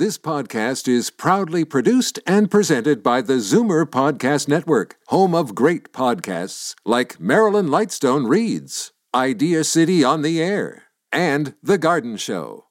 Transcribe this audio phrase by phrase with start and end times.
[0.00, 5.92] This podcast is proudly produced and presented by the Zoomer Podcast Network, home of great
[5.92, 12.64] podcasts like Marilyn Lightstone Reads, Idea City on the Air, and The Garden Show.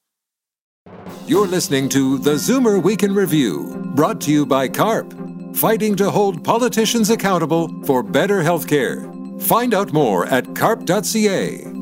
[1.28, 6.10] You're listening to the Zoomer Week in Review, brought to you by CARP, fighting to
[6.10, 9.08] hold politicians accountable for better health care.
[9.42, 11.79] Find out more at carp.ca.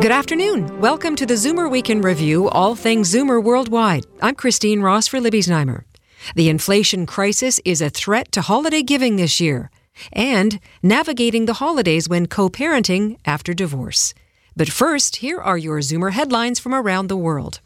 [0.00, 0.80] Good afternoon.
[0.80, 4.06] Welcome to the Zoomer Week in Review, all things Zoomer worldwide.
[4.22, 5.84] I'm Christine Ross for Libby Znaimer.
[6.34, 9.70] The inflation crisis is a threat to holiday giving this year
[10.10, 14.14] and navigating the holidays when co parenting after divorce.
[14.56, 17.60] But first, here are your Zoomer headlines from around the world.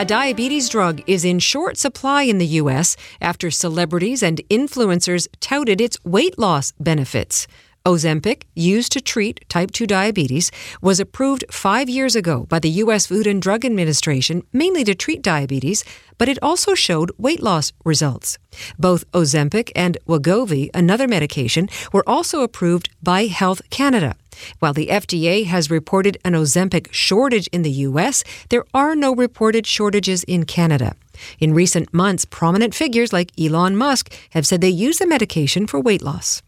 [0.00, 2.96] A diabetes drug is in short supply in the U.S.
[3.20, 7.46] after celebrities and influencers touted its weight loss benefits.
[7.86, 10.50] Ozempic, used to treat type 2 diabetes,
[10.82, 13.06] was approved five years ago by the U.S.
[13.06, 15.84] Food and Drug Administration mainly to treat diabetes,
[16.18, 18.38] but it also showed weight loss results.
[18.78, 24.16] Both Ozempic and Wegovy, another medication, were also approved by Health Canada.
[24.58, 29.66] While the FDA has reported an Ozempic shortage in the U.S., there are no reported
[29.66, 30.94] shortages in Canada.
[31.38, 35.80] In recent months, prominent figures like Elon Musk have said they use the medication for
[35.80, 36.42] weight loss.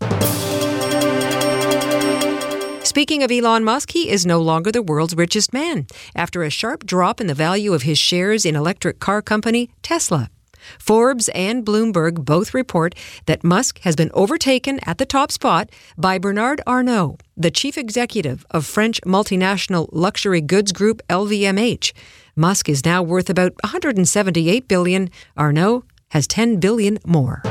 [2.85, 6.85] Speaking of Elon Musk, he is no longer the world's richest man after a sharp
[6.85, 10.31] drop in the value of his shares in electric car company Tesla.
[10.79, 12.95] Forbes and Bloomberg both report
[13.27, 18.45] that Musk has been overtaken at the top spot by Bernard Arnault, the chief executive
[18.51, 21.93] of French multinational luxury goods group LVMH.
[22.35, 25.09] Musk is now worth about 178 billion.
[25.37, 27.43] Arnault has 10 billion more.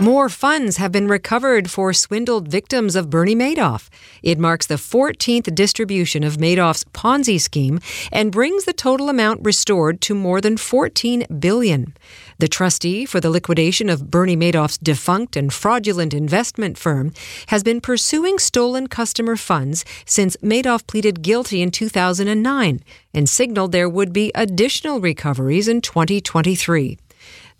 [0.00, 3.90] More funds have been recovered for swindled victims of Bernie Madoff.
[4.22, 7.80] It marks the 14th distribution of Madoff's Ponzi scheme
[8.10, 11.92] and brings the total amount restored to more than 14 billion.
[12.38, 17.12] The trustee for the liquidation of Bernie Madoff's defunct and fraudulent investment firm
[17.48, 22.80] has been pursuing stolen customer funds since Madoff pleaded guilty in 2009
[23.12, 26.96] and signaled there would be additional recoveries in 2023.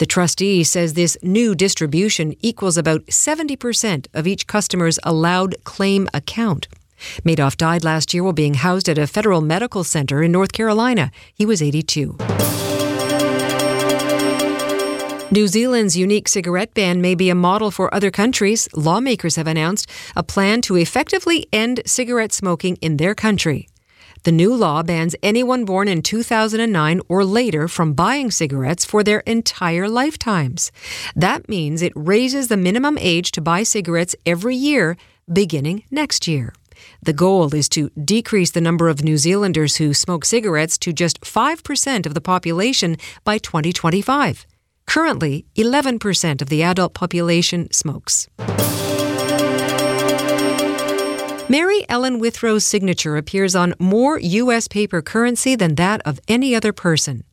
[0.00, 6.68] The trustee says this new distribution equals about 70% of each customer's allowed claim account.
[7.22, 11.10] Madoff died last year while being housed at a federal medical center in North Carolina.
[11.34, 12.16] He was 82.
[15.30, 18.70] New Zealand's unique cigarette ban may be a model for other countries.
[18.74, 23.68] Lawmakers have announced a plan to effectively end cigarette smoking in their country.
[24.24, 29.20] The new law bans anyone born in 2009 or later from buying cigarettes for their
[29.20, 30.70] entire lifetimes.
[31.16, 34.96] That means it raises the minimum age to buy cigarettes every year,
[35.32, 36.52] beginning next year.
[37.02, 41.20] The goal is to decrease the number of New Zealanders who smoke cigarettes to just
[41.22, 44.46] 5% of the population by 2025.
[44.86, 48.28] Currently, 11% of the adult population smokes.
[51.50, 54.68] Mary Ellen Withrow's signature appears on more U.S.
[54.68, 57.24] paper currency than that of any other person.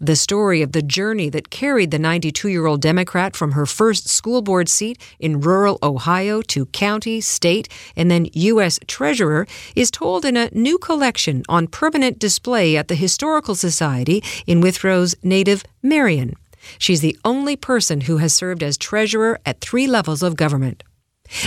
[0.00, 4.08] The story of the journey that carried the 92 year old Democrat from her first
[4.08, 8.80] school board seat in rural Ohio to county, state, and then U.S.
[8.88, 14.60] Treasurer is told in a new collection on permanent display at the Historical Society in
[14.60, 16.34] Withrow's native Marion.
[16.80, 20.82] She's the only person who has served as treasurer at three levels of government.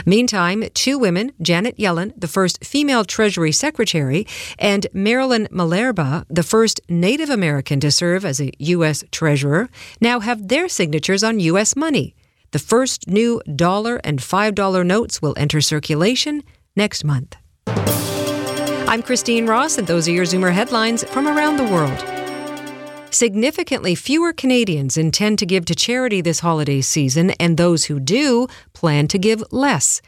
[0.06, 4.26] Meantime, two women, Janet Yellen, the first female Treasury Secretary,
[4.58, 9.04] and Marilyn Malerba, the first Native American to serve as a U.S.
[9.12, 9.70] Treasurer,
[10.02, 11.76] now have their signatures on U.S.
[11.76, 12.16] money.
[12.52, 16.44] The first new dollar and $5 notes will enter circulation
[16.76, 17.36] next month.
[17.68, 22.23] I'm Christine Ross, and those are your Zoomer headlines from around the world.
[23.14, 28.48] Significantly fewer Canadians intend to give to charity this holiday season, and those who do
[28.74, 30.02] plan to give less.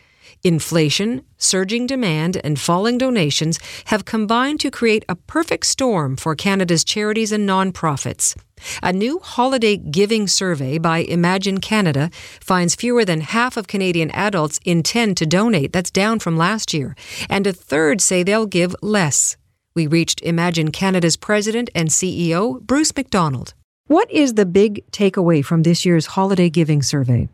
[0.43, 6.83] Inflation, surging demand, and falling donations have combined to create a perfect storm for Canada's
[6.83, 8.35] charities and nonprofits.
[8.81, 12.09] A new holiday giving survey by Imagine Canada
[12.41, 15.73] finds fewer than half of Canadian adults intend to donate.
[15.73, 16.95] That's down from last year.
[17.29, 19.37] And a third say they'll give less.
[19.75, 23.53] We reached Imagine Canada's president and CEO, Bruce MacDonald.
[23.87, 27.27] What is the big takeaway from this year's holiday giving survey?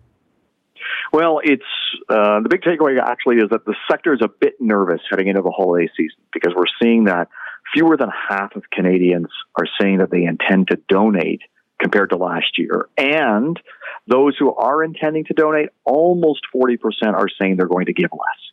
[1.14, 1.62] Well, it's
[2.10, 5.44] uh, the big takeaway actually is that the sector is a bit nervous heading into
[5.44, 7.28] the holiday season because we're seeing that
[7.76, 11.42] fewer than half of Canadians are saying that they intend to donate
[11.80, 12.88] compared to last year.
[12.98, 13.60] And
[14.08, 16.80] those who are intending to donate, almost 40%
[17.14, 18.51] are saying they're going to give less.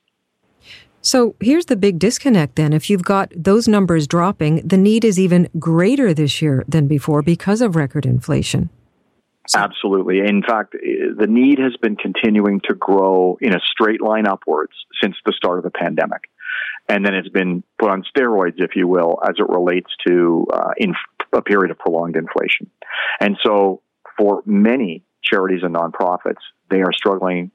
[1.00, 2.72] So here's the big disconnect then.
[2.72, 7.22] If you've got those numbers dropping, the need is even greater this year than before
[7.22, 8.70] because of record inflation.
[9.54, 10.18] Absolutely.
[10.18, 14.72] In fact, the need has been continuing to grow in a straight line upwards
[15.02, 16.28] since the start of the pandemic.
[16.88, 20.70] And then it's been put on steroids, if you will, as it relates to uh,
[20.76, 20.94] in
[21.32, 22.70] a period of prolonged inflation.
[23.20, 23.82] And so
[24.18, 27.50] for many charities and nonprofits, they are struggling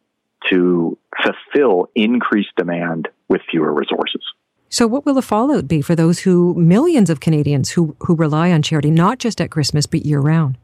[0.50, 4.22] to fulfill increased demand with fewer resources.
[4.70, 8.52] So, what will the fallout be for those who, millions of Canadians who, who rely
[8.52, 10.58] on charity, not just at Christmas, but year round?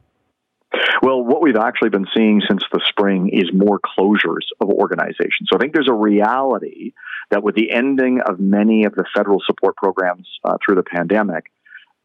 [1.01, 5.49] Well, what we've actually been seeing since the spring is more closures of organizations.
[5.49, 6.93] So I think there's a reality
[7.29, 11.51] that with the ending of many of the federal support programs uh, through the pandemic,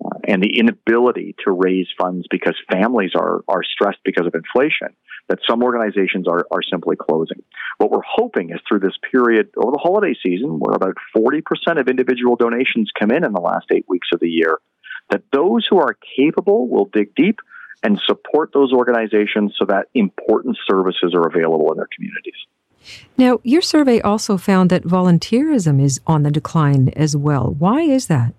[0.02, 4.88] uh, and the inability to raise funds because families are, are stressed because of inflation,
[5.28, 7.42] that some organizations are, are simply closing.
[7.78, 11.42] What we're hoping is through this period over the holiday season, where about 40%
[11.80, 14.58] of individual donations come in in the last eight weeks of the year,
[15.10, 17.40] that those who are capable will dig deep
[17.82, 22.34] and support those organizations so that important services are available in their communities.
[23.16, 27.54] Now, your survey also found that volunteerism is on the decline as well.
[27.58, 28.34] Why is that?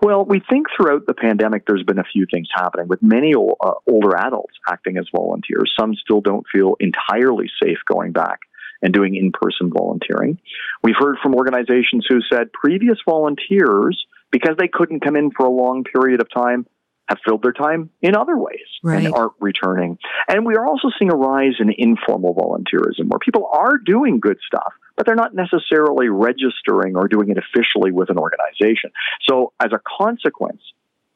[0.00, 3.72] Well, we think throughout the pandemic there's been a few things happening with many uh,
[3.86, 5.72] older adults acting as volunteers.
[5.78, 8.40] Some still don't feel entirely safe going back
[8.82, 10.38] and doing in person volunteering.
[10.82, 15.50] We've heard from organizations who said previous volunteers, because they couldn't come in for a
[15.50, 16.66] long period of time,
[17.08, 19.04] have filled their time in other ways right.
[19.04, 19.98] and aren't returning.
[20.28, 24.38] And we are also seeing a rise in informal volunteerism where people are doing good
[24.46, 28.90] stuff, but they're not necessarily registering or doing it officially with an organization.
[29.30, 30.60] So as a consequence,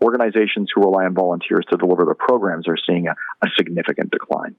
[0.00, 3.14] organizations who rely on volunteers to deliver their programs are seeing a,
[3.44, 4.54] a significant decline.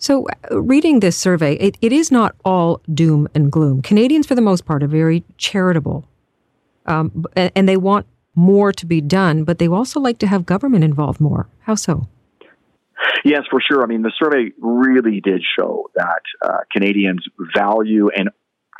[0.00, 3.82] So, uh, reading this survey, it, it is not all doom and gloom.
[3.82, 6.06] Canadians, for the most part, are very charitable,
[6.86, 8.06] um, and they want
[8.36, 11.48] more to be done, but they also like to have government involved more.
[11.62, 12.06] How so?
[13.24, 13.82] Yes, for sure.
[13.82, 17.24] I mean, the survey really did show that uh, Canadians
[17.56, 18.30] value and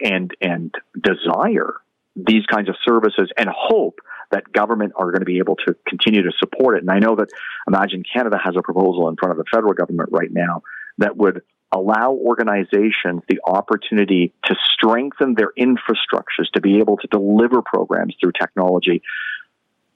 [0.00, 1.74] and and desire
[2.16, 4.00] these kinds of services and hope
[4.30, 6.82] that government are going to be able to continue to support it.
[6.82, 7.28] And I know that
[7.66, 10.62] Imagine Canada has a proposal in front of the federal government right now
[10.98, 11.42] that would
[11.72, 18.32] allow organizations the opportunity to strengthen their infrastructures to be able to deliver programs through
[18.38, 19.02] technology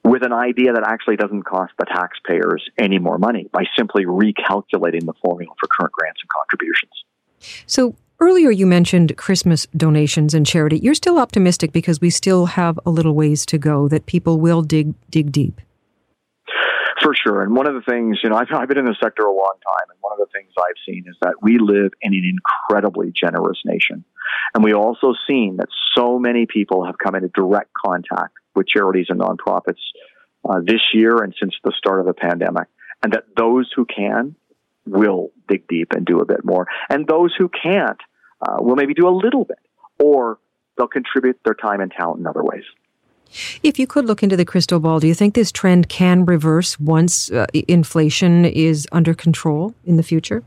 [0.03, 5.05] with an idea that actually doesn't cost the taxpayers any more money by simply recalculating
[5.05, 6.91] the formula for current grants and contributions.
[7.65, 10.79] So, earlier you mentioned Christmas donations and charity.
[10.79, 14.61] You're still optimistic because we still have a little ways to go, that people will
[14.61, 15.61] dig, dig deep.
[17.01, 17.41] For sure.
[17.41, 19.55] And one of the things, you know, I've, I've been in the sector a long
[19.67, 23.11] time, and one of the things I've seen is that we live in an incredibly
[23.11, 24.05] generous nation.
[24.53, 25.67] And we also seen that
[25.97, 29.79] so many people have come into direct contact with charities and nonprofits
[30.49, 32.67] uh, this year and since the start of the pandemic,
[33.01, 34.35] and that those who can
[34.85, 37.99] will dig deep and do a bit more, and those who can't
[38.41, 39.59] uh, will maybe do a little bit,
[39.99, 40.39] or
[40.77, 42.63] they'll contribute their time and talent in other ways.
[43.63, 46.79] If you could look into the crystal ball, do you think this trend can reverse
[46.79, 50.43] once uh, inflation is under control in the future?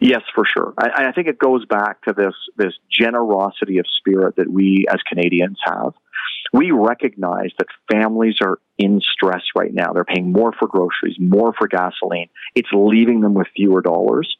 [0.00, 0.74] Yes, for sure.
[0.78, 5.00] I, I, think it goes back to this this generosity of spirit that we as
[5.08, 5.94] Canadians have.
[6.52, 9.92] We recognize that families are in stress right now.
[9.92, 12.28] They're paying more for groceries, more for gasoline.
[12.54, 14.36] It's leaving them with fewer dollars,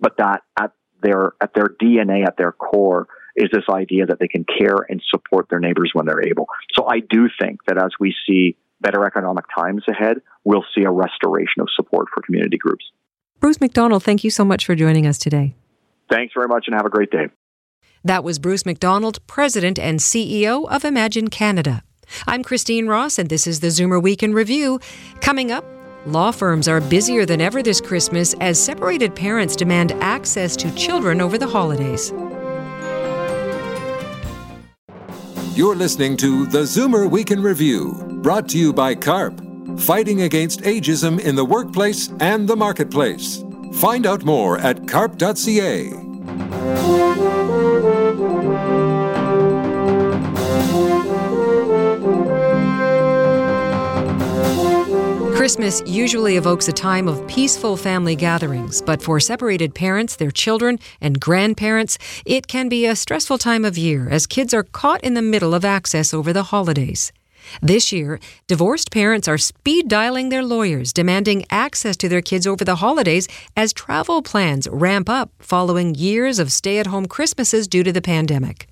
[0.00, 4.28] but that at their at their DNA, at their core, is this idea that they
[4.28, 6.48] can care and support their neighbors when they're able.
[6.74, 10.90] So I do think that as we see better economic times ahead, we'll see a
[10.90, 12.84] restoration of support for community groups.
[13.40, 15.54] Bruce MacDonald, thank you so much for joining us today.
[16.10, 17.28] Thanks very much and have a great day.
[18.02, 21.82] That was Bruce MacDonald, President and CEO of Imagine Canada.
[22.26, 24.80] I'm Christine Ross, and this is the Zoomer Week in Review.
[25.20, 25.64] Coming up,
[26.06, 31.20] law firms are busier than ever this Christmas as separated parents demand access to children
[31.20, 32.12] over the holidays.
[35.54, 40.62] You're listening to the Zoomer Week in Review, brought to you by CARP fighting against
[40.62, 43.44] ageism in the workplace and the marketplace.
[43.74, 45.92] Find out more at carp.ca.
[55.48, 60.78] Christmas usually evokes a time of peaceful family gatherings, but for separated parents, their children,
[61.00, 61.96] and grandparents,
[62.26, 65.54] it can be a stressful time of year as kids are caught in the middle
[65.54, 67.12] of access over the holidays.
[67.62, 72.64] This year, divorced parents are speed dialing their lawyers, demanding access to their kids over
[72.64, 77.82] the holidays as travel plans ramp up following years of stay at home Christmases due
[77.82, 78.68] to the pandemic.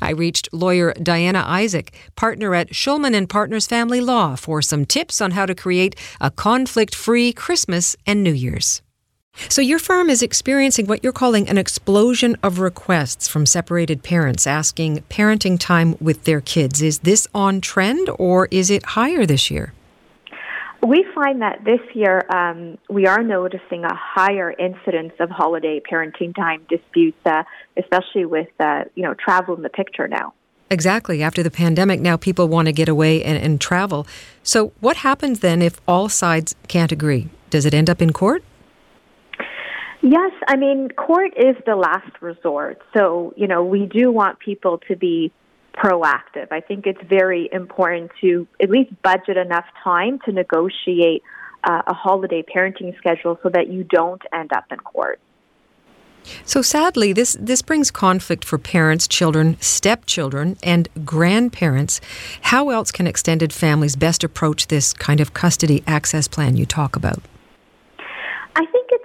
[0.00, 5.20] I reached lawyer Diana Isaac, partner at Shulman and Partners Family Law, for some tips
[5.20, 8.82] on how to create a conflict free Christmas and New Year's.
[9.48, 14.46] So, your firm is experiencing what you're calling an explosion of requests from separated parents
[14.46, 16.80] asking parenting time with their kids.
[16.80, 19.72] Is this on trend or is it higher this year?
[20.86, 26.34] We find that this year um, we are noticing a higher incidence of holiday parenting
[26.34, 27.42] time disputes, uh,
[27.76, 30.32] especially with uh, you know travel in the picture now.
[30.70, 31.22] Exactly.
[31.22, 34.06] After the pandemic, now people want to get away and, and travel.
[34.42, 37.28] So, what happens then if all sides can't agree?
[37.50, 38.44] Does it end up in court?
[40.06, 42.82] Yes, I mean, court is the last resort.
[42.94, 45.32] So, you know, we do want people to be
[45.74, 46.52] proactive.
[46.52, 51.22] I think it's very important to at least budget enough time to negotiate
[51.64, 55.20] uh, a holiday parenting schedule so that you don't end up in court.
[56.44, 62.02] So sadly, this this brings conflict for parents, children, stepchildren, and grandparents.
[62.42, 66.94] How else can extended families best approach this kind of custody access plan you talk
[66.94, 67.22] about?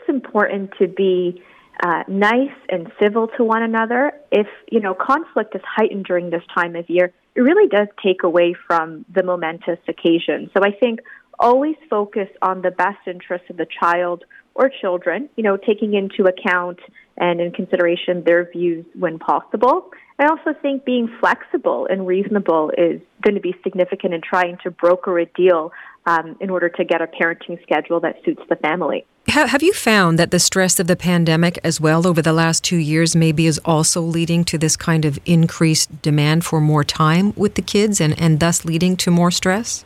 [0.10, 1.44] It's important to be
[1.84, 4.12] uh, nice and civil to one another.
[4.32, 8.24] If you know conflict is heightened during this time of year, it really does take
[8.24, 10.50] away from the momentous occasion.
[10.58, 11.02] So I think
[11.38, 14.26] always focus on the best interest of the child
[14.56, 15.30] or children.
[15.36, 16.80] You know, taking into account
[17.18, 19.92] and in consideration their views when possible.
[20.18, 24.72] I also think being flexible and reasonable is going to be significant in trying to
[24.72, 25.72] broker a deal
[26.08, 29.06] um, in order to get a parenting schedule that suits the family.
[29.30, 32.78] Have you found that the stress of the pandemic as well over the last two
[32.78, 37.54] years maybe is also leading to this kind of increased demand for more time with
[37.54, 39.86] the kids and, and thus leading to more stress?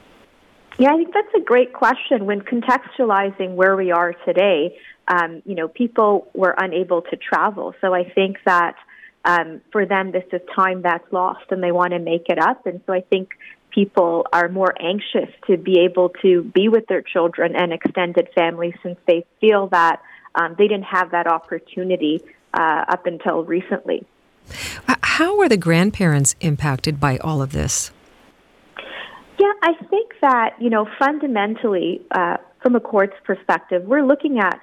[0.79, 2.25] Yeah, I think that's a great question.
[2.25, 4.77] When contextualizing where we are today,
[5.09, 7.75] um, you know, people were unable to travel.
[7.81, 8.77] So I think that
[9.25, 12.65] um, for them, this is time that's lost and they want to make it up.
[12.65, 13.31] And so I think
[13.73, 18.75] people are more anxious to be able to be with their children and extended family
[18.83, 20.01] since they feel that
[20.35, 22.21] um, they didn't have that opportunity
[22.53, 24.05] uh, up until recently.
[25.01, 27.91] How are the grandparents impacted by all of this?
[29.39, 34.59] Yeah, I think that, you know, fundamentally, uh, from a court's perspective, we're looking at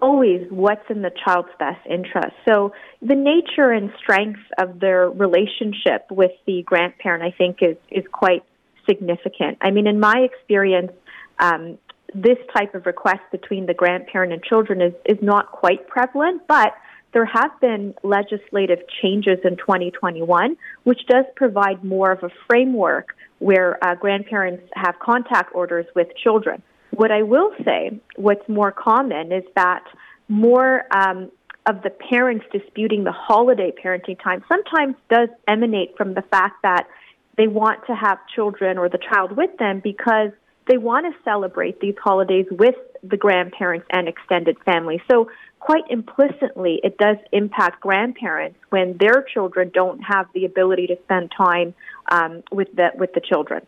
[0.00, 2.34] always what's in the child's best interest.
[2.48, 8.04] So the nature and strength of their relationship with the grandparent, I think, is is
[8.10, 8.42] quite
[8.88, 9.58] significant.
[9.60, 10.92] I mean, in my experience,
[11.38, 11.78] um,
[12.14, 16.72] this type of request between the grandparent and children is is not quite prevalent, but
[17.12, 23.82] there have been legislative changes in 2021, which does provide more of a framework where
[23.82, 26.62] uh, grandparents have contact orders with children.
[26.98, 29.84] What I will say, what's more common is that
[30.26, 31.30] more um,
[31.64, 36.88] of the parents disputing the holiday parenting time sometimes does emanate from the fact that
[37.36, 40.32] they want to have children or the child with them because
[40.66, 42.74] they want to celebrate these holidays with
[43.04, 45.00] the grandparents and extended family.
[45.08, 50.96] So, quite implicitly, it does impact grandparents when their children don't have the ability to
[51.04, 51.74] spend time
[52.10, 53.64] um, with the with the children.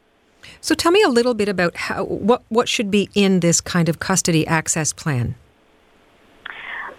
[0.60, 3.88] So tell me a little bit about how what what should be in this kind
[3.88, 5.34] of custody access plan.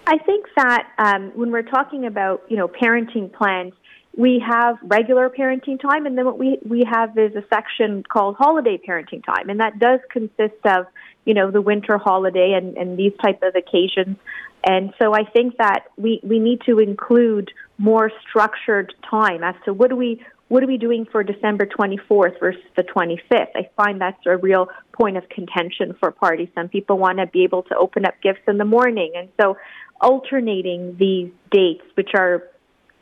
[0.07, 3.73] I think that um, when we're talking about you know parenting plans,
[4.15, 8.35] we have regular parenting time, and then what we we have is a section called
[8.37, 10.87] holiday parenting time, and that does consist of
[11.25, 14.17] you know the winter holiday and, and these type of occasions.
[14.63, 19.73] And so I think that we, we need to include more structured time as to
[19.73, 23.51] what do we what are we doing for December 24th versus the 25th?
[23.55, 26.49] I find that's a real point of contention for parties.
[26.53, 29.13] Some people want to be able to open up gifts in the morning.
[29.15, 29.55] And so
[30.01, 32.43] alternating these dates, which are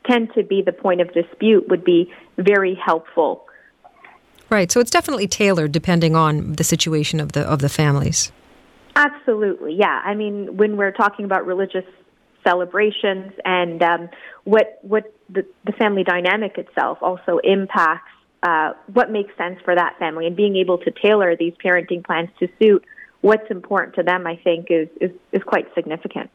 [0.08, 3.48] tend to be the point of dispute, would be very helpful.
[4.52, 4.72] Right.
[4.72, 8.32] So it's definitely tailored depending on the situation of the of the families.
[8.96, 9.74] Absolutely.
[9.74, 10.04] Yeah.
[10.06, 11.86] I mean, when we're talking about religious
[12.44, 14.10] celebrations and um,
[14.44, 18.12] what what the, the family dynamic itself also impacts
[18.44, 22.30] uh, what makes sense for that family and being able to tailor these parenting plans
[22.40, 22.86] to suit
[23.22, 26.30] what's important to them, I think, is, is, is quite significant.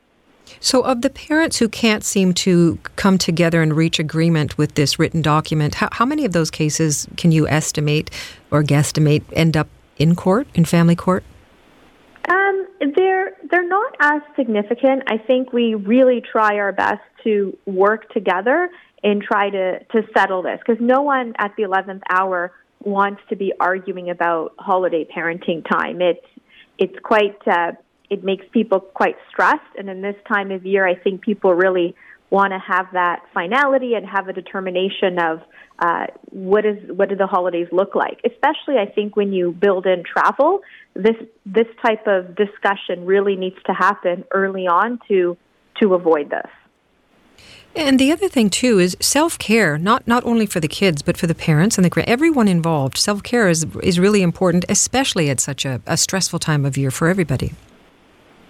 [0.61, 4.99] So, of the parents who can't seem to come together and reach agreement with this
[4.99, 8.11] written document, how, how many of those cases can you estimate
[8.51, 11.25] or guesstimate end up in court, in family court?
[13.55, 15.05] They're not as significant.
[15.07, 18.69] I think we really try our best to work together
[19.05, 23.37] and try to to settle this because no one at the eleventh hour wants to
[23.37, 26.03] be arguing about holiday parenting time.
[26.03, 26.27] It's
[26.79, 27.75] it's quite uh,
[28.11, 31.95] it makes people quite stressed, and in this time of year, I think people really
[32.31, 35.43] want to have that finality and have a determination of
[35.79, 38.21] uh, what is what do the holidays look like.
[38.25, 40.61] Especially, I think when you build in travel,
[40.95, 45.37] this this type of discussion really needs to happen early on to
[45.81, 46.51] to avoid this.
[47.77, 51.17] And the other thing too is self care, not not only for the kids but
[51.17, 52.97] for the parents and the everyone involved.
[52.97, 56.93] Self care is is really important, especially at such a, a stressful time of year
[56.93, 57.53] for everybody.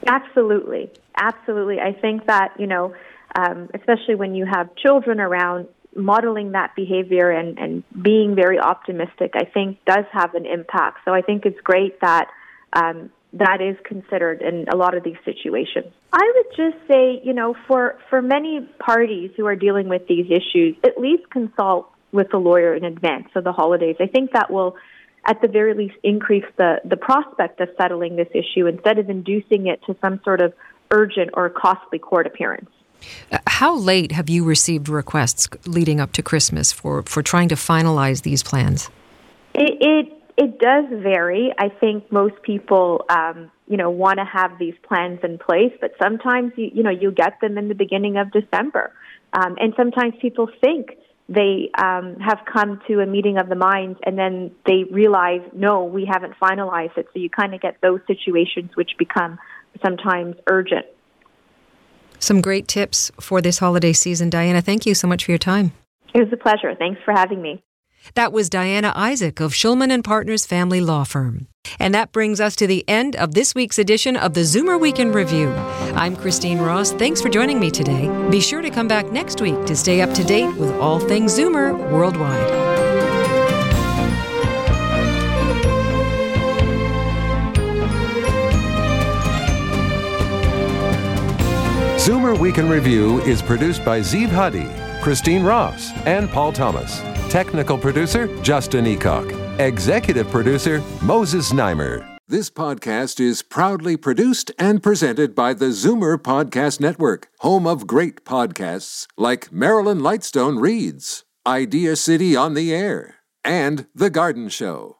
[0.07, 1.81] Absolutely, absolutely.
[1.81, 2.95] I think that you know,
[3.35, 9.33] um, especially when you have children around, modeling that behavior and and being very optimistic,
[9.35, 10.99] I think does have an impact.
[11.05, 12.29] So I think it's great that.
[12.73, 15.93] Um, that is considered in a lot of these situations.
[16.13, 20.27] I would just say, you know, for, for many parties who are dealing with these
[20.31, 23.97] issues, at least consult with the lawyer in advance of the holidays.
[23.99, 24.77] I think that will,
[25.27, 29.67] at the very least, increase the, the prospect of settling this issue instead of inducing
[29.67, 30.55] it to some sort of
[30.93, 32.71] urgent or costly court appearance.
[33.31, 37.55] Uh, how late have you received requests leading up to Christmas for, for trying to
[37.55, 38.91] finalize these plans?
[39.55, 41.53] It, it it does vary.
[41.57, 45.93] I think most people, um, you know, want to have these plans in place, but
[46.03, 48.93] sometimes you, you know, you get them in the beginning of December,
[49.33, 53.99] um, and sometimes people think they um, have come to a meeting of the minds,
[54.05, 57.07] and then they realize, no, we haven't finalized it.
[57.15, 59.39] So you kind of get those situations which become
[59.83, 60.87] sometimes urgent.
[62.25, 64.63] Some great tips for this holiday season, Diana.
[64.63, 65.73] Thank you so much for your time.
[66.15, 66.75] It was a pleasure.
[66.75, 67.63] Thanks for having me.
[68.15, 71.49] That was Diana Isaac of Shulman and Partners Family Law Firm.
[71.79, 74.99] And that brings us to the end of this week's edition of the Zoomer Week
[74.99, 75.51] in Review.
[75.95, 76.93] I'm Christine Ross.
[76.93, 78.09] Thanks for joining me today.
[78.31, 81.39] Be sure to come back next week to stay up to date with all things
[81.39, 82.74] Zoomer worldwide.
[92.45, 94.69] Zoomer Week in Review is produced by Zeev Hadi,
[95.03, 97.01] Christine Ross, and Paul Thomas.
[97.31, 99.33] Technical producer, Justin Eacock.
[99.59, 102.07] Executive producer, Moses Znaimer.
[102.29, 108.27] This podcast is proudly produced and presented by the Zoomer Podcast Network, home of great
[108.27, 114.99] podcasts like Marilyn Lightstone Reads, Idea City on the Air, and The Garden Show.